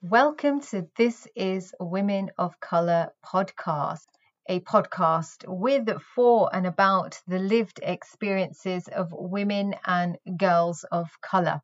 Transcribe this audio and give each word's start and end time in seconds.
Welcome 0.00 0.60
to 0.70 0.88
This 0.96 1.26
is 1.34 1.74
Women 1.80 2.30
of 2.38 2.60
Colour 2.60 3.10
podcast, 3.26 4.06
a 4.48 4.60
podcast 4.60 5.44
with, 5.44 5.88
for, 6.14 6.48
and 6.54 6.68
about 6.68 7.20
the 7.26 7.40
lived 7.40 7.80
experiences 7.82 8.86
of 8.86 9.08
women 9.10 9.74
and 9.84 10.16
girls 10.36 10.84
of 10.84 11.08
colour. 11.20 11.62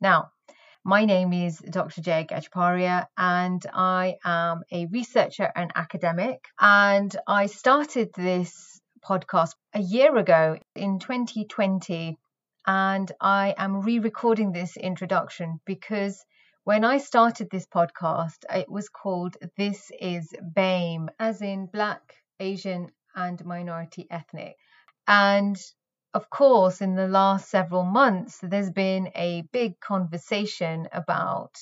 Now, 0.00 0.32
my 0.82 1.04
name 1.04 1.32
is 1.32 1.60
Dr. 1.60 2.00
Jaya 2.00 2.24
Gajparia, 2.24 3.06
and 3.16 3.64
I 3.72 4.16
am 4.24 4.64
a 4.72 4.86
researcher 4.86 5.48
and 5.54 5.70
academic. 5.76 6.44
And 6.58 7.16
I 7.28 7.46
started 7.46 8.10
this 8.16 8.80
podcast 9.08 9.54
a 9.72 9.80
year 9.80 10.16
ago 10.16 10.58
in 10.74 10.98
2020, 10.98 12.18
and 12.66 13.12
I 13.20 13.54
am 13.56 13.82
re 13.82 14.00
recording 14.00 14.50
this 14.50 14.76
introduction 14.76 15.60
because 15.64 16.24
when 16.64 16.84
I 16.84 16.98
started 16.98 17.50
this 17.50 17.66
podcast, 17.66 18.44
it 18.48 18.70
was 18.70 18.88
called 18.88 19.36
This 19.56 19.90
is 19.98 20.32
BAME, 20.40 21.08
as 21.18 21.42
in 21.42 21.66
Black, 21.66 22.14
Asian, 22.38 22.90
and 23.16 23.44
Minority 23.44 24.06
Ethnic. 24.10 24.56
And 25.06 25.56
of 26.14 26.30
course, 26.30 26.80
in 26.80 26.94
the 26.94 27.08
last 27.08 27.48
several 27.48 27.84
months, 27.84 28.38
there's 28.42 28.70
been 28.70 29.10
a 29.16 29.42
big 29.52 29.80
conversation 29.80 30.88
about 30.92 31.58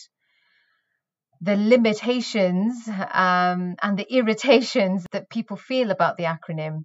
the 1.40 1.56
limitations 1.56 2.86
um, 2.88 3.76
and 3.82 3.98
the 3.98 4.12
irritations 4.12 5.06
that 5.12 5.30
people 5.30 5.56
feel 5.56 5.90
about 5.90 6.18
the 6.18 6.24
acronym. 6.24 6.84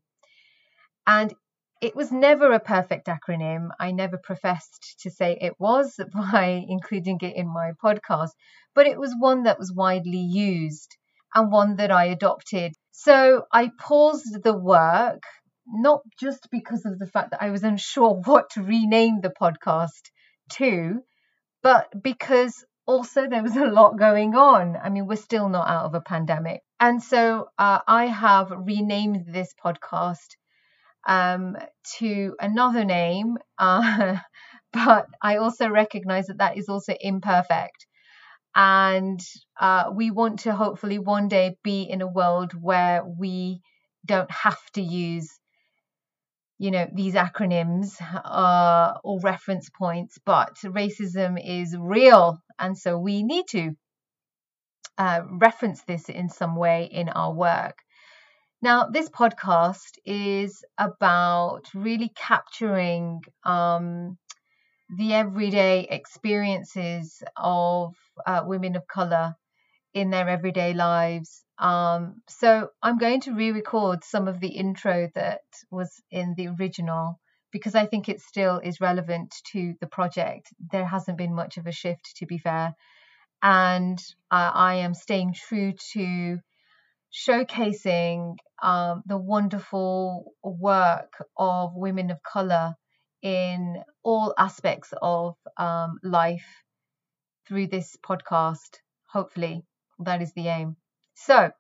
And 1.06 1.34
it 1.82 1.96
was 1.96 2.12
never 2.12 2.52
a 2.52 2.60
perfect 2.60 3.08
acronym. 3.08 3.70
I 3.80 3.92
never 3.92 4.18
professed 4.18 4.96
to 5.02 5.10
say 5.12 5.38
it 5.40 5.60
was 5.60 6.00
by 6.14 6.66
including 6.68 7.20
it 7.22 7.36
in 7.36 7.48
my 7.48 7.72
podcast, 7.84 8.30
but 8.74 8.88
it 8.88 9.00
was 9.00 9.14
one 9.18 9.44
that 9.44 9.60
was 9.60 9.74
widely 9.74 10.20
used 10.20 10.96
and 11.34 11.52
one 11.52 11.76
that 11.76 11.92
I 11.92 12.06
adopted. 12.06 12.74
So 12.92 13.44
I 13.52 13.72
paused 13.78 14.42
the 14.44 14.58
work, 14.58 15.24
not 15.68 16.02
just 16.20 16.48
because 16.50 16.86
of 16.86 16.98
the 16.98 17.08
fact 17.08 17.32
that 17.32 17.42
I 17.42 17.50
was 17.50 17.64
unsure 17.64 18.22
what 18.26 18.52
to 18.52 18.64
rename 18.64 19.20
the 19.22 19.34
podcast 19.42 20.12
to, 20.52 21.02
but 21.62 21.88
because 22.02 22.64
also 22.86 23.28
there 23.28 23.44
was 23.44 23.58
a 23.58 23.66
lot 23.66 23.98
going 23.98 24.36
on. 24.36 24.78
I 24.82 24.90
mean, 24.90 25.08
we're 25.08 25.16
still 25.18 25.50
not 25.50 25.68
out 25.68 25.86
of 25.86 25.96
a 25.96 26.02
pandemic. 26.02 26.62
And 26.80 27.02
so 27.02 27.50
uh, 27.58 27.80
I 27.88 28.06
have 28.06 28.52
renamed 28.52 29.26
this 29.28 29.54
podcast 29.64 30.36
um, 31.06 31.56
to 31.98 32.36
another 32.40 32.84
name, 32.84 33.38
uh, 33.58 34.18
but 34.74 35.08
I 35.22 35.38
also 35.38 35.70
recognize 35.70 36.28
that 36.28 36.40
that 36.40 36.58
is 36.58 36.70
also 36.70 36.94
imperfect. 37.00 37.86
And 38.56 39.20
uh, 39.60 39.92
we 39.94 40.12
want 40.12 40.40
to 40.40 40.56
hopefully 40.56 40.98
one 40.98 41.28
day 41.28 41.58
be 41.64 41.84
in 41.84 42.02
a 42.02 42.08
world 42.08 42.54
where 42.54 43.04
we 43.04 43.62
don't 44.06 44.32
have 44.32 44.60
to 44.74 44.82
use, 44.82 45.30
you 46.58 46.72
know, 46.72 46.88
these 46.94 47.16
acronyms 47.16 47.96
uh, 48.24 48.94
or 49.04 49.20
reference 49.20 49.70
points, 49.70 50.18
but 50.26 50.56
racism 50.64 51.38
is 51.44 51.76
real. 51.78 52.40
And 52.58 52.78
so 52.78 52.98
we 52.98 53.24
need 53.24 53.46
to 53.50 53.72
uh, 54.98 55.22
reference 55.30 55.84
this 55.84 56.08
in 56.08 56.30
some 56.30 56.56
way 56.56 56.88
in 56.90 57.10
our 57.10 57.34
work. 57.34 57.80
Now, 58.66 58.88
this 58.88 59.10
podcast 59.10 60.00
is 60.06 60.66
about 60.80 61.66
really 61.76 62.12
capturing 62.16 63.22
um, 63.44 64.18
the 64.90 65.14
everyday 65.14 65.82
experiences 65.82 67.22
of 67.38 67.94
uh, 68.26 68.42
women 68.44 68.76
of 68.76 68.88
color 68.88 69.36
in 69.94 70.10
their 70.10 70.28
everyday 70.28 70.74
lives. 70.74 71.46
Um, 71.60 72.24
so 72.28 72.70
I'm 72.82 72.98
going 72.98 73.22
to 73.22 73.36
re 73.36 73.52
record 73.52 74.04
some 74.04 74.28
of 74.28 74.40
the 74.40 74.56
intro 74.64 75.12
that 75.14 75.42
was 75.70 76.02
in 76.10 76.34
the 76.36 76.48
original 76.48 77.20
because 77.52 77.76
I 77.76 77.86
think 77.86 78.10
it 78.10 78.20
still 78.20 78.58
is 78.58 78.82
relevant 78.82 79.36
to 79.52 79.76
the 79.80 79.88
project. 79.88 80.48
There 80.72 80.88
hasn't 80.88 81.20
been 81.20 81.36
much 81.36 81.58
of 81.58 81.68
a 81.68 81.72
shift, 81.72 82.16
to 82.16 82.26
be 82.26 82.40
fair. 82.40 82.74
And 83.44 84.00
uh, 84.32 84.52
I 84.56 84.76
am 84.78 84.96
staying 84.96 85.36
true 85.36 85.74
to 85.94 86.40
showcasing 87.16 88.36
um, 88.62 89.04
the 89.06 89.18
wonderful 89.18 90.34
work 90.44 91.14
of 91.38 91.72
women 91.74 92.12
of 92.12 92.22
color 92.22 92.76
in 93.22 93.82
all 94.04 94.34
aspects 94.38 94.94
of 95.02 95.36
um, 95.58 96.00
life 96.04 96.46
through 97.48 97.68
this 97.68 97.96
podcast. 98.06 98.80
Hopefully, 99.08 99.64
that 100.00 100.22
is 100.22 100.34
the 100.34 100.48
aim. 100.48 100.76
So, 101.16 101.52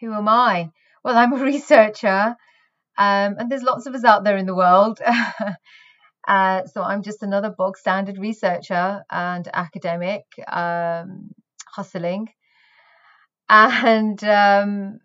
who 0.00 0.12
am 0.12 0.28
I? 0.28 0.70
Well, 1.04 1.16
I'm 1.16 1.32
a 1.32 1.44
researcher, 1.52 2.36
um, 2.98 3.36
and 3.38 3.50
there's 3.50 3.62
lots 3.62 3.86
of 3.86 3.94
us 3.94 4.04
out 4.04 4.24
there 4.24 4.36
in 4.36 4.46
the 4.46 4.54
world. 4.54 5.00
uh, 6.28 6.66
so, 6.66 6.82
I'm 6.82 7.02
just 7.02 7.22
another 7.22 7.50
bog 7.50 7.76
standard 7.76 8.18
researcher 8.18 9.04
and 9.10 9.48
academic, 9.54 10.24
um, 10.48 11.30
hustling 11.66 12.28
and 13.48 14.22
um, 14.24 15.00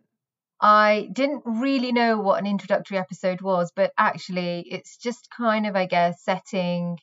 I 0.61 1.09
didn't 1.13 1.43
really 1.45 1.91
know 1.91 2.19
what 2.19 2.39
an 2.39 2.47
introductory 2.47 2.97
episode 2.97 3.41
was, 3.41 3.71
but 3.75 3.93
actually, 3.97 4.65
it's 4.69 4.97
just 4.97 5.29
kind 5.35 5.67
of, 5.67 5.75
I 5.75 5.85
guess, 5.85 6.23
setting 6.23 6.97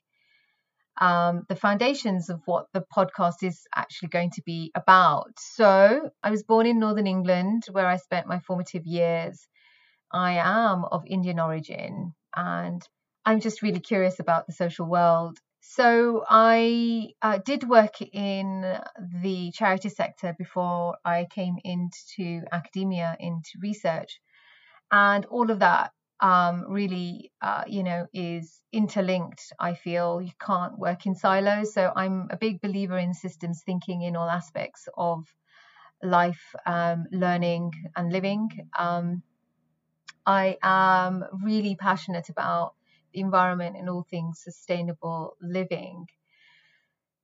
um, 1.00 1.44
the 1.48 1.56
foundations 1.56 2.28
of 2.28 2.40
what 2.44 2.66
the 2.74 2.84
podcast 2.94 3.42
is 3.42 3.62
actually 3.74 4.08
going 4.08 4.30
to 4.32 4.42
be 4.44 4.70
about. 4.74 5.32
So, 5.38 6.10
I 6.22 6.30
was 6.30 6.42
born 6.42 6.66
in 6.66 6.78
Northern 6.78 7.06
England, 7.06 7.64
where 7.70 7.86
I 7.86 7.96
spent 7.96 8.26
my 8.26 8.38
formative 8.40 8.86
years. 8.86 9.46
I 10.12 10.34
am 10.34 10.84
of 10.84 11.04
Indian 11.06 11.40
origin, 11.40 12.14
and 12.34 12.82
I'm 13.24 13.40
just 13.40 13.62
really 13.62 13.80
curious 13.80 14.20
about 14.20 14.46
the 14.46 14.52
social 14.52 14.86
world 14.86 15.38
so 15.60 16.24
I 16.28 17.10
uh, 17.22 17.38
did 17.38 17.68
work 17.68 18.00
in 18.00 18.78
the 19.22 19.52
charity 19.52 19.88
sector 19.88 20.34
before 20.38 20.96
I 21.04 21.26
came 21.30 21.56
into 21.64 22.42
academia, 22.50 23.16
into 23.20 23.50
research, 23.60 24.20
and 24.90 25.26
all 25.26 25.50
of 25.50 25.60
that 25.60 25.92
um, 26.20 26.66
really, 26.68 27.32
uh, 27.40 27.64
you 27.66 27.82
know, 27.82 28.06
is 28.12 28.60
interlinked. 28.72 29.52
I 29.58 29.74
feel 29.74 30.20
you 30.20 30.32
can't 30.40 30.78
work 30.78 31.06
in 31.06 31.14
silos. 31.14 31.72
So 31.72 31.92
I'm 31.94 32.28
a 32.30 32.36
big 32.36 32.60
believer 32.60 32.98
in 32.98 33.14
systems 33.14 33.62
thinking 33.64 34.02
in 34.02 34.16
all 34.16 34.28
aspects 34.28 34.88
of 34.96 35.24
life, 36.02 36.54
um, 36.66 37.06
learning, 37.10 37.72
and 37.96 38.12
living. 38.12 38.48
Um, 38.78 39.22
I 40.26 40.58
am 40.62 41.24
really 41.42 41.76
passionate 41.76 42.28
about 42.28 42.74
environment 43.14 43.76
and 43.76 43.88
all 43.88 44.06
things 44.10 44.42
sustainable 44.42 45.36
living. 45.40 46.06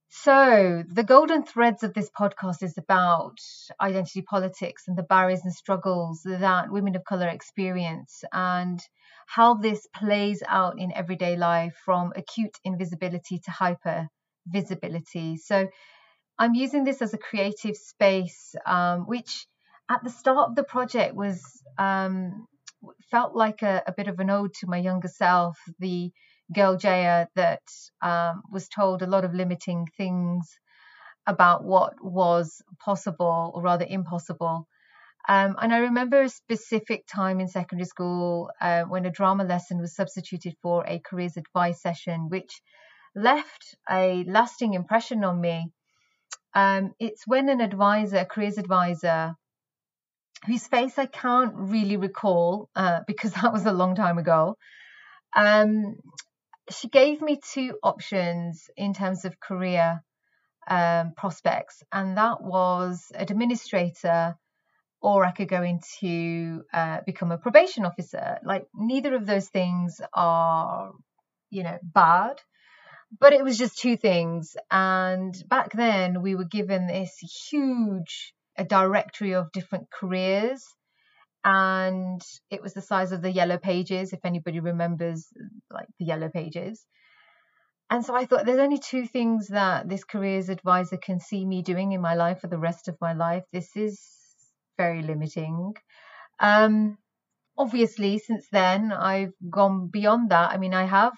So, 0.08 0.82
the 0.88 1.04
golden 1.04 1.44
threads 1.44 1.84
of 1.84 1.94
this 1.94 2.10
podcast 2.10 2.62
is 2.62 2.76
about 2.76 3.38
identity 3.80 4.22
politics 4.22 4.88
and 4.88 4.96
the 4.98 5.04
barriers 5.04 5.44
and 5.44 5.52
struggles 5.52 6.22
that 6.24 6.70
women 6.72 6.96
of 6.96 7.04
color 7.04 7.28
experience 7.28 8.24
and 8.32 8.80
how 9.26 9.54
this 9.54 9.86
plays 9.94 10.42
out 10.48 10.80
in 10.80 10.92
everyday 10.92 11.36
life 11.36 11.76
from 11.84 12.12
acute 12.16 12.56
invisibility 12.64 13.38
to 13.38 13.50
hyper 13.52 14.08
visibility. 14.46 15.36
So, 15.36 15.68
I'm 16.38 16.54
using 16.54 16.84
this 16.84 17.02
as 17.02 17.14
a 17.14 17.18
creative 17.18 17.76
space, 17.76 18.54
um, 18.66 19.06
which 19.06 19.46
at 19.90 20.02
the 20.04 20.10
start 20.10 20.50
of 20.50 20.56
the 20.56 20.64
project 20.64 21.14
was 21.14 21.62
um, 21.78 22.46
felt 23.10 23.34
like 23.34 23.62
a, 23.62 23.82
a, 23.86 23.92
bit 23.92 24.08
of 24.08 24.18
an 24.20 24.30
ode 24.30 24.54
to 24.54 24.66
my 24.66 24.78
younger 24.78 25.08
self, 25.08 25.58
the 25.78 26.10
girl 26.54 26.76
Jaya 26.76 27.26
that 27.34 27.62
um, 28.02 28.42
was 28.52 28.68
told 28.68 29.02
a 29.02 29.06
lot 29.06 29.24
of 29.24 29.34
limiting 29.34 29.86
things 29.96 30.48
about 31.26 31.64
what 31.64 31.94
was 32.00 32.62
possible 32.84 33.52
or 33.54 33.62
rather 33.62 33.86
impossible. 33.88 34.66
Um, 35.28 35.56
and 35.60 35.74
I 35.74 35.78
remember 35.78 36.22
a 36.22 36.28
specific 36.28 37.04
time 37.12 37.40
in 37.40 37.48
secondary 37.48 37.86
school 37.86 38.50
uh, 38.60 38.82
when 38.82 39.06
a 39.06 39.10
drama 39.10 39.44
lesson 39.44 39.78
was 39.78 39.96
substituted 39.96 40.54
for 40.62 40.84
a 40.86 41.00
careers 41.00 41.36
advice 41.36 41.82
session, 41.82 42.28
which 42.28 42.60
left 43.16 43.74
a 43.90 44.24
lasting 44.28 44.74
impression 44.74 45.24
on 45.24 45.40
me. 45.40 45.72
Um, 46.54 46.92
it's 47.00 47.26
when 47.26 47.48
an 47.48 47.60
advisor, 47.60 48.18
a 48.18 48.24
careers 48.24 48.56
advisor, 48.56 49.34
whose 50.46 50.66
face 50.66 50.98
I 50.98 51.06
can't 51.06 51.54
really 51.56 51.96
recall 51.96 52.70
uh, 52.76 53.00
because 53.06 53.32
that 53.42 53.52
was 53.52 53.66
a 53.66 53.72
long 53.72 53.94
time 53.96 54.18
ago. 54.18 54.56
Um, 55.34 55.96
she 56.70 56.88
gave 56.88 57.20
me 57.22 57.40
two 57.52 57.78
options 57.82 58.70
in 58.76 58.94
terms 58.94 59.24
of 59.24 59.38
career 59.40 60.02
um, 60.68 61.12
prospects, 61.16 61.82
and 61.92 62.16
that 62.16 62.42
was 62.42 63.12
administrator, 63.14 64.36
or 65.00 65.24
I 65.24 65.30
could 65.32 65.48
go 65.48 65.62
into 65.62 66.64
uh, 66.72 67.00
become 67.06 67.32
a 67.32 67.38
probation 67.38 67.84
officer. 67.84 68.38
Like 68.44 68.66
neither 68.74 69.14
of 69.14 69.26
those 69.26 69.48
things 69.48 70.00
are, 70.14 70.92
you 71.50 71.62
know, 71.62 71.78
bad. 71.82 72.40
but 73.20 73.32
it 73.32 73.44
was 73.44 73.58
just 73.58 73.78
two 73.78 73.96
things. 73.96 74.56
And 74.70 75.34
back 75.48 75.72
then, 75.72 76.22
we 76.22 76.34
were 76.34 76.44
given 76.44 76.86
this 76.86 77.16
huge 77.50 78.34
a 78.58 78.64
directory 78.64 79.34
of 79.34 79.52
different 79.52 79.86
careers. 79.90 80.64
And 81.44 82.20
it 82.50 82.62
was 82.62 82.74
the 82.74 82.82
size 82.82 83.12
of 83.12 83.22
the 83.22 83.30
yellow 83.30 83.58
pages, 83.58 84.12
if 84.12 84.20
anybody 84.24 84.60
remembers, 84.60 85.28
like 85.70 85.86
the 85.98 86.06
yellow 86.06 86.28
pages. 86.28 86.84
And 87.88 88.04
so 88.04 88.16
I 88.16 88.26
thought 88.26 88.46
there's 88.46 88.58
only 88.58 88.78
two 88.78 89.06
things 89.06 89.48
that 89.48 89.88
this 89.88 90.02
careers 90.02 90.48
advisor 90.48 90.96
can 90.96 91.20
see 91.20 91.44
me 91.44 91.62
doing 91.62 91.92
in 91.92 92.00
my 92.00 92.14
life 92.14 92.40
for 92.40 92.48
the 92.48 92.58
rest 92.58 92.88
of 92.88 92.96
my 93.00 93.12
life. 93.12 93.44
This 93.52 93.76
is 93.76 94.00
very 94.76 95.02
limiting. 95.02 95.74
Um, 96.40 96.98
obviously, 97.56 98.18
since 98.18 98.46
then, 98.50 98.92
I've 98.92 99.34
gone 99.48 99.88
beyond 99.88 100.30
that. 100.30 100.50
I 100.50 100.58
mean, 100.58 100.74
I 100.74 100.84
have 100.84 101.12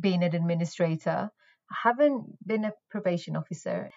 been 0.00 0.22
an 0.22 0.34
administrator, 0.34 1.30
I 1.70 1.74
haven't 1.82 2.24
been 2.46 2.64
a 2.64 2.72
probation 2.90 3.36
officer. 3.36 3.90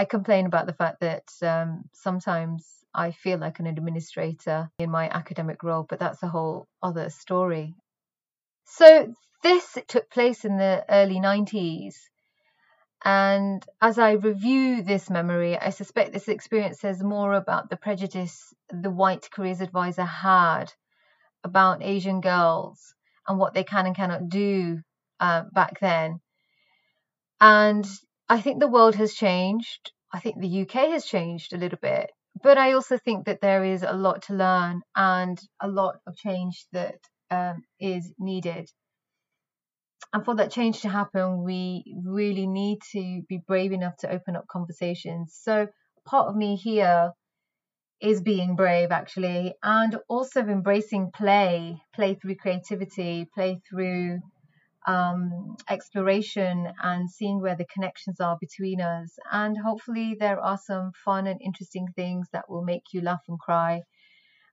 I 0.00 0.06
complain 0.06 0.46
about 0.46 0.64
the 0.64 0.72
fact 0.72 1.00
that 1.00 1.30
um, 1.42 1.84
sometimes 1.92 2.66
I 2.94 3.10
feel 3.10 3.36
like 3.36 3.58
an 3.60 3.66
administrator 3.66 4.70
in 4.78 4.90
my 4.90 5.10
academic 5.10 5.62
role, 5.62 5.84
but 5.86 5.98
that's 5.98 6.22
a 6.22 6.28
whole 6.28 6.68
other 6.82 7.10
story. 7.10 7.74
So, 8.64 9.12
this 9.42 9.76
took 9.88 10.08
place 10.08 10.46
in 10.46 10.56
the 10.56 10.86
early 10.88 11.20
90s. 11.20 11.96
And 13.04 13.62
as 13.82 13.98
I 13.98 14.12
review 14.12 14.82
this 14.82 15.10
memory, 15.10 15.58
I 15.58 15.68
suspect 15.68 16.14
this 16.14 16.28
experience 16.28 16.80
says 16.80 17.02
more 17.02 17.34
about 17.34 17.68
the 17.68 17.76
prejudice 17.76 18.54
the 18.70 18.90
white 18.90 19.28
careers 19.30 19.60
advisor 19.60 20.06
had 20.06 20.72
about 21.44 21.82
Asian 21.82 22.22
girls 22.22 22.94
and 23.28 23.38
what 23.38 23.52
they 23.52 23.64
can 23.64 23.84
and 23.84 23.94
cannot 23.94 24.30
do 24.30 24.80
uh, 25.20 25.42
back 25.52 25.78
then. 25.78 26.20
And 27.38 27.86
I 28.30 28.40
think 28.40 28.60
the 28.60 28.68
world 28.68 28.94
has 28.94 29.12
changed. 29.12 29.90
I 30.12 30.20
think 30.20 30.38
the 30.38 30.62
UK 30.62 30.92
has 30.92 31.04
changed 31.04 31.52
a 31.52 31.56
little 31.56 31.80
bit. 31.82 32.12
But 32.40 32.58
I 32.58 32.72
also 32.72 32.96
think 32.96 33.26
that 33.26 33.40
there 33.40 33.64
is 33.64 33.82
a 33.82 33.92
lot 33.92 34.22
to 34.22 34.34
learn 34.34 34.82
and 34.94 35.36
a 35.60 35.66
lot 35.66 35.96
of 36.06 36.16
change 36.16 36.64
that 36.72 37.00
um, 37.32 37.64
is 37.80 38.12
needed. 38.20 38.70
And 40.12 40.24
for 40.24 40.36
that 40.36 40.52
change 40.52 40.82
to 40.82 40.88
happen, 40.88 41.42
we 41.42 41.84
really 42.04 42.46
need 42.46 42.78
to 42.92 43.22
be 43.28 43.42
brave 43.48 43.72
enough 43.72 43.96
to 43.98 44.10
open 44.10 44.36
up 44.36 44.46
conversations. 44.46 45.36
So, 45.42 45.66
part 46.04 46.28
of 46.28 46.36
me 46.36 46.54
here 46.54 47.10
is 48.00 48.22
being 48.22 48.54
brave, 48.54 48.92
actually, 48.92 49.54
and 49.62 49.98
also 50.08 50.40
embracing 50.40 51.10
play, 51.10 51.82
play 51.94 52.14
through 52.14 52.36
creativity, 52.36 53.28
play 53.34 53.60
through 53.68 54.20
um, 54.86 55.56
exploration, 55.68 56.68
and 56.82 57.10
seeing 57.10 57.40
where 57.40 57.56
the 57.56 57.66
connections 57.72 58.20
are 58.20 58.38
between 58.40 58.80
us. 58.80 59.18
And 59.30 59.56
hopefully, 59.58 60.16
there 60.18 60.40
are 60.40 60.58
some 60.58 60.92
fun 61.04 61.26
and 61.26 61.40
interesting 61.42 61.88
things 61.94 62.28
that 62.32 62.48
will 62.48 62.64
make 62.64 62.84
you 62.92 63.00
laugh 63.00 63.22
and 63.28 63.38
cry 63.38 63.82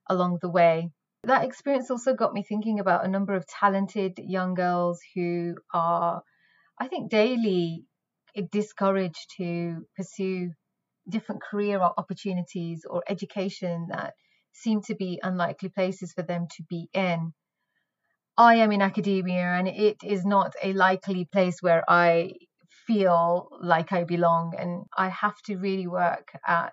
along 0.08 0.38
the 0.40 0.50
way. 0.50 0.90
That 1.24 1.44
experience 1.44 1.90
also 1.90 2.14
got 2.14 2.32
me 2.32 2.42
thinking 2.42 2.78
about 2.80 3.04
a 3.04 3.08
number 3.08 3.34
of 3.34 3.46
talented 3.46 4.18
young 4.18 4.54
girls 4.54 5.00
who 5.14 5.56
are, 5.74 6.22
I 6.78 6.88
think, 6.88 7.10
daily 7.10 7.84
discouraged 8.52 9.34
to 9.36 9.86
pursue 9.96 10.52
different 11.08 11.42
career 11.42 11.80
opportunities 11.80 12.84
or 12.88 13.02
education 13.08 13.88
that 13.90 14.14
seem 14.52 14.82
to 14.82 14.94
be 14.94 15.20
unlikely 15.22 15.70
places 15.70 16.12
for 16.12 16.22
them 16.22 16.46
to 16.56 16.62
be 16.68 16.88
in. 16.92 17.32
I 18.38 18.54
am 18.54 18.70
in 18.70 18.82
academia 18.82 19.42
and 19.42 19.66
it 19.66 19.96
is 20.04 20.24
not 20.24 20.54
a 20.62 20.72
likely 20.72 21.24
place 21.24 21.60
where 21.60 21.82
I 21.88 22.34
feel 22.86 23.48
like 23.60 23.92
I 23.92 24.04
belong, 24.04 24.54
and 24.56 24.84
I 24.96 25.08
have 25.08 25.36
to 25.46 25.56
really 25.56 25.88
work 25.88 26.30
at 26.46 26.72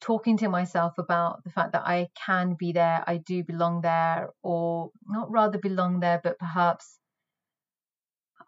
talking 0.00 0.36
to 0.38 0.48
myself 0.48 0.96
about 0.96 1.42
the 1.42 1.50
fact 1.50 1.72
that 1.72 1.82
I 1.84 2.06
can 2.26 2.54
be 2.56 2.70
there, 2.70 3.02
I 3.04 3.16
do 3.16 3.42
belong 3.42 3.80
there, 3.80 4.30
or 4.44 4.90
not 5.08 5.28
rather 5.28 5.58
belong 5.58 5.98
there, 5.98 6.20
but 6.22 6.38
perhaps 6.38 7.00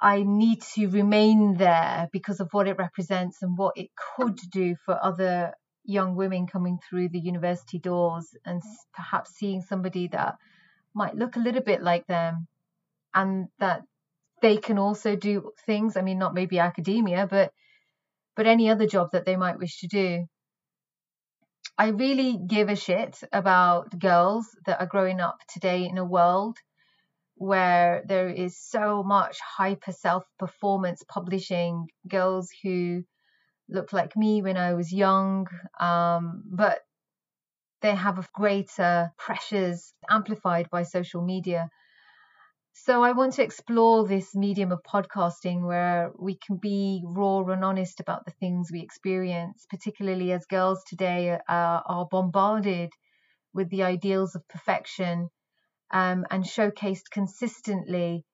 I 0.00 0.22
need 0.22 0.62
to 0.74 0.88
remain 0.88 1.56
there 1.56 2.08
because 2.12 2.38
of 2.38 2.50
what 2.52 2.68
it 2.68 2.78
represents 2.78 3.42
and 3.42 3.58
what 3.58 3.76
it 3.76 3.90
could 4.16 4.36
do 4.52 4.76
for 4.84 4.96
other 5.02 5.54
young 5.84 6.14
women 6.14 6.46
coming 6.46 6.78
through 6.88 7.08
the 7.08 7.18
university 7.20 7.78
doors 7.80 8.28
and 8.44 8.62
perhaps 8.94 9.30
seeing 9.34 9.62
somebody 9.62 10.08
that 10.08 10.36
might 10.96 11.14
look 11.14 11.36
a 11.36 11.40
little 11.40 11.62
bit 11.62 11.82
like 11.82 12.06
them 12.06 12.48
and 13.14 13.48
that 13.60 13.82
they 14.42 14.56
can 14.56 14.78
also 14.78 15.14
do 15.16 15.52
things. 15.66 15.96
I 15.96 16.02
mean 16.02 16.18
not 16.18 16.34
maybe 16.34 16.58
academia 16.58 17.26
but 17.30 17.52
but 18.34 18.46
any 18.46 18.68
other 18.70 18.86
job 18.86 19.10
that 19.12 19.24
they 19.24 19.36
might 19.36 19.58
wish 19.58 19.80
to 19.80 19.86
do. 19.86 20.26
I 21.78 21.88
really 21.88 22.38
give 22.46 22.68
a 22.68 22.76
shit 22.76 23.18
about 23.32 23.98
girls 23.98 24.46
that 24.64 24.80
are 24.80 24.86
growing 24.86 25.20
up 25.20 25.38
today 25.52 25.86
in 25.86 25.98
a 25.98 26.04
world 26.04 26.56
where 27.36 28.02
there 28.06 28.28
is 28.28 28.58
so 28.58 29.02
much 29.02 29.38
hyper 29.40 29.92
self 29.92 30.24
performance 30.38 31.02
publishing, 31.06 31.86
girls 32.08 32.50
who 32.62 33.02
look 33.68 33.92
like 33.92 34.16
me 34.16 34.42
when 34.42 34.56
I 34.56 34.74
was 34.74 34.92
young, 34.92 35.46
um, 35.78 36.42
but 36.46 36.80
they 37.82 37.94
have 37.94 38.32
greater 38.32 39.12
pressures 39.18 39.94
amplified 40.10 40.68
by 40.70 40.82
social 40.82 41.22
media. 41.22 41.70
So 42.72 43.02
I 43.02 43.12
want 43.12 43.32
to 43.34 43.42
explore 43.42 44.06
this 44.06 44.34
medium 44.34 44.70
of 44.70 44.82
podcasting 44.82 45.66
where 45.66 46.12
we 46.18 46.36
can 46.36 46.58
be 46.58 47.02
raw 47.04 47.40
and 47.44 47.64
honest 47.64 48.00
about 48.00 48.24
the 48.24 48.32
things 48.32 48.70
we 48.70 48.82
experience, 48.82 49.66
particularly 49.70 50.30
as 50.32 50.46
girls 50.46 50.84
today 50.84 51.30
uh, 51.32 51.40
are 51.48 52.06
bombarded 52.10 52.92
with 53.54 53.70
the 53.70 53.82
ideals 53.82 54.34
of 54.34 54.46
perfection 54.48 55.30
um, 55.90 56.26
and 56.30 56.44
showcased 56.44 57.10
consistently 57.10 58.24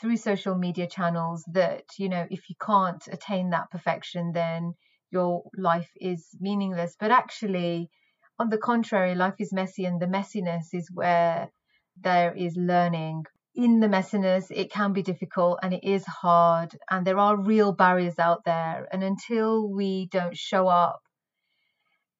through 0.00 0.16
social 0.16 0.56
media 0.56 0.86
channels 0.86 1.44
that, 1.52 1.84
you 1.98 2.08
know, 2.08 2.26
if 2.30 2.48
you 2.48 2.56
can't 2.60 3.06
attain 3.12 3.50
that 3.50 3.70
perfection, 3.70 4.32
then 4.32 4.72
your 5.10 5.42
life 5.56 5.90
is 6.00 6.28
meaningless. 6.40 6.96
But 6.98 7.10
actually, 7.10 7.90
on 8.40 8.48
the 8.48 8.58
contrary, 8.58 9.14
life 9.14 9.38
is 9.38 9.52
messy, 9.52 9.84
and 9.84 10.00
the 10.00 10.06
messiness 10.06 10.66
is 10.72 10.90
where 10.92 11.50
there 11.96 12.32
is 12.34 12.56
learning 12.56 13.24
in 13.54 13.80
the 13.80 13.88
messiness, 13.88 14.46
it 14.50 14.70
can 14.70 14.92
be 14.92 15.02
difficult 15.02 15.58
and 15.62 15.74
it 15.74 15.84
is 15.84 16.04
hard, 16.06 16.76
and 16.90 17.06
there 17.06 17.18
are 17.18 17.36
real 17.36 17.72
barriers 17.72 18.18
out 18.18 18.44
there. 18.44 18.88
And 18.92 19.02
until 19.02 19.68
we 19.68 20.06
don't 20.06 20.36
show 20.36 20.68
up 20.68 21.00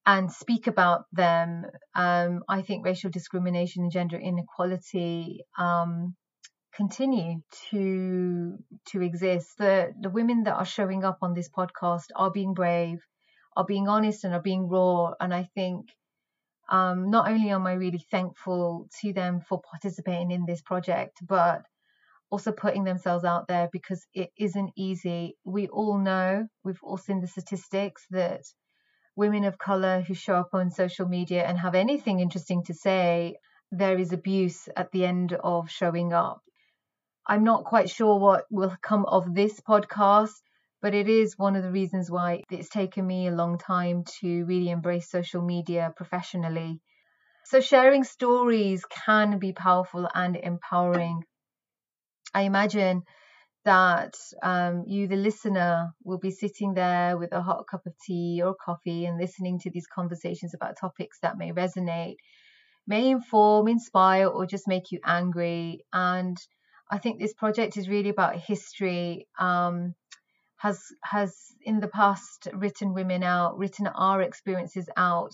and 0.05 0.31
speak 0.31 0.67
about 0.67 1.05
them, 1.12 1.67
um, 1.94 2.43
I 2.48 2.62
think 2.62 2.84
racial 2.84 3.10
discrimination 3.10 3.84
and 3.84 3.93
gender 3.93 4.17
inequality 4.19 5.44
um, 5.58 6.17
continue 6.74 7.43
to 7.70 8.58
to 8.86 9.03
exist. 9.03 9.56
The 9.58 9.93
the 10.00 10.10
women 10.10 10.44
that 10.44 10.55
are 10.55 10.67
showing 10.67 11.05
up 11.05 11.19
on 11.22 11.34
this 11.34 11.48
podcast 11.48 12.06
are 12.17 12.31
being 12.31 12.55
brave, 12.55 12.98
are 13.56 13.65
being 13.65 13.89
honest, 13.89 14.24
and 14.24 14.34
are 14.34 14.43
being 14.43 14.69
raw. 14.69 15.12
And 15.20 15.32
I 15.32 15.44
think 15.55 15.86
um, 16.70 17.10
not 17.10 17.29
only 17.29 17.50
am 17.50 17.67
I 17.67 17.74
really 17.74 18.05
thankful 18.10 18.89
to 19.00 19.12
them 19.12 19.41
for 19.41 19.60
participating 19.60 20.31
in 20.31 20.46
this 20.46 20.62
project, 20.62 21.19
but 21.27 21.62
also 22.31 22.53
putting 22.53 22.84
themselves 22.84 23.24
out 23.24 23.48
there 23.48 23.69
because 23.72 24.06
it 24.15 24.31
isn't 24.39 24.70
easy. 24.77 25.36
We 25.44 25.67
all 25.69 25.98
know, 25.98 26.46
we've 26.62 26.82
all 26.82 26.96
seen 26.96 27.20
the 27.20 27.27
statistics 27.27 28.06
that 28.10 28.43
women 29.17 29.44
of 29.44 29.58
color 29.58 30.00
who 30.00 30.15
show 30.15 30.36
up 30.36 30.50
on 30.53 30.70
social 30.70 31.08
media 31.08 31.44
and 31.44 31.58
have 31.58 31.74
anything 31.74 32.20
interesting 32.20 32.62
to 32.65 32.74
say, 32.74 33.36
there 33.72 33.98
is 33.98 34.12
abuse 34.12 34.69
at 34.77 34.91
the 34.93 35.05
end 35.05 35.32
of 35.32 35.70
showing 35.70 36.12
up. 36.12 36.41
I'm 37.27 37.44
not 37.44 37.65
quite 37.65 37.91
sure 37.91 38.19
what 38.19 38.44
will 38.50 38.77
come 38.81 39.05
of 39.06 39.34
this 39.34 39.60
podcast, 39.60 40.41
but 40.82 40.94
it 40.94 41.08
is 41.08 41.39
one 41.39 41.56
of 41.56 41.63
the 41.63 41.70
reasons 41.70 42.10
why 42.10 42.43
it's 42.51 42.69
taken 42.69 43.06
me 43.06 43.27
a 43.27 43.32
long 43.32 43.58
time 43.58 44.05
to 44.20 44.44
really 44.44 44.70
embrace 44.70 45.10
social 45.10 45.43
media 45.43 45.93
professionally. 45.96 46.81
So, 47.44 47.60
sharing 47.60 48.05
stories 48.05 48.84
can 48.84 49.39
be 49.39 49.53
powerful 49.53 50.08
and 50.15 50.37
empowering. 50.37 51.25
I 52.32 52.43
imagine 52.43 53.03
that 53.65 54.15
um, 54.43 54.84
you, 54.87 55.06
the 55.06 55.17
listener, 55.17 55.93
will 56.05 56.19
be 56.19 56.31
sitting 56.31 56.75
there 56.75 57.19
with 57.19 57.32
a 57.32 57.43
hot 57.43 57.67
cup 57.70 57.82
of 57.87 57.93
tea 58.06 58.41
or 58.43 58.55
coffee 58.55 59.05
and 59.05 59.19
listening 59.19 59.58
to 59.60 59.70
these 59.70 59.87
conversations 59.87 60.55
about 60.55 60.79
topics 60.81 61.19
that 61.20 61.37
may 61.37 61.53
resonate, 61.53 62.17
may 62.87 63.10
inform, 63.10 63.69
inspire, 63.69 64.29
or 64.29 64.46
just 64.46 64.67
make 64.67 64.93
you 64.93 65.01
angry. 65.05 65.84
And 65.93 66.37
I 66.91 66.99
think 66.99 67.20
this 67.20 67.34
project 67.34 67.77
is 67.77 67.89
really 67.89 68.10
about 68.10 68.37
history. 68.37 69.29
Um, 69.39 69.94
has 70.60 70.79
has 71.02 71.34
in 71.62 71.81
the 71.81 71.88
past 71.88 72.48
written 72.52 72.94
women 72.94 73.22
out, 73.22 73.58
written 73.58 73.86
our 73.86 74.20
experiences 74.22 74.88
out, 74.96 75.32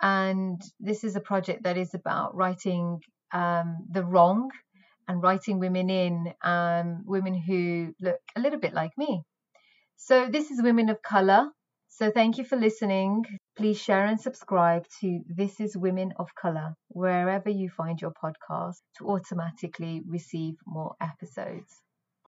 and 0.00 0.60
this 0.78 1.04
is 1.04 1.16
a 1.16 1.20
project 1.20 1.64
that 1.64 1.76
is 1.76 1.94
about 1.94 2.34
writing 2.34 3.00
um, 3.32 3.78
the 3.90 4.04
wrong 4.04 4.50
and 5.08 5.22
writing 5.22 5.58
women 5.58 5.90
in, 5.90 6.32
um, 6.42 7.02
women 7.04 7.34
who 7.34 7.92
look 8.00 8.20
a 8.36 8.40
little 8.40 8.58
bit 8.60 8.74
like 8.74 8.92
me. 8.96 9.22
So 9.96 10.28
this 10.30 10.50
is 10.50 10.62
Women 10.62 10.90
of 10.90 11.02
Color. 11.02 11.48
So 11.88 12.10
thank 12.10 12.38
you 12.38 12.44
for 12.44 12.56
listening. 12.56 13.24
Please 13.56 13.80
share 13.80 14.04
and 14.04 14.20
subscribe 14.20 14.84
to 15.00 15.20
This 15.26 15.60
is 15.60 15.76
Women 15.76 16.12
of 16.18 16.28
Color 16.34 16.74
wherever 16.88 17.48
you 17.48 17.70
find 17.70 18.00
your 18.00 18.12
podcast 18.12 18.76
to 18.98 19.08
automatically 19.08 20.02
receive 20.06 20.54
more 20.66 20.94
episodes. 21.00 21.85